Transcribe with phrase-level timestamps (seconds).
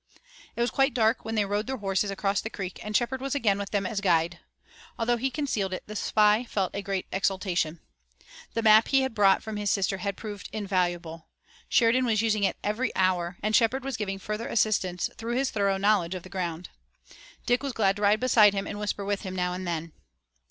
[0.55, 3.35] It was quite dark when they rode their horses across the creek and Shepard was
[3.35, 4.39] again with them as guide.
[4.97, 7.81] Although he concealed it, the spy felt a great exultation.
[8.55, 11.27] The map that he had brought from his sister had proved invaluable.
[11.69, 15.77] Sheridan was using it every hour, and Shepard was giving further assistance through his thorough
[15.77, 16.69] knowledge of the ground.
[17.45, 19.91] Dick was glad to ride beside him and whisper with him, now and then.